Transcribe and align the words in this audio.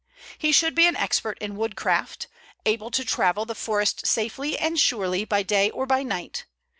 He 0.39 0.51
should 0.51 0.73
be 0.73 0.87
an 0.87 0.95
expert 0.95 1.37
in 1.37 1.55
woodcraft, 1.55 2.25
able 2.65 2.89
to 2.89 3.05
travel 3.05 3.45
the 3.45 3.53
forest 3.53 4.07
safely 4.07 4.57
and 4.57 4.79
surely 4.79 5.25
by 5.25 5.43
day 5.43 5.69
or 5.69 5.85
by 5.85 6.01
night. 6.01 6.45